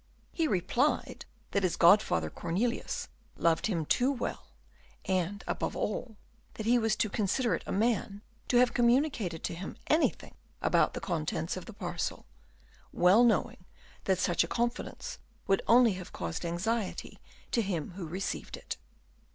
[0.31, 3.07] He replied that his godfather Cornelius
[3.37, 4.47] loved him too well,
[5.05, 6.17] and, above all,
[6.55, 10.99] that he was too considerate a man to have communicated to him anything of the
[10.99, 12.25] contents of the parcel,
[12.91, 13.63] well knowing
[14.05, 17.19] that such a confidence would only have caused anxiety
[17.51, 18.77] to him who received it.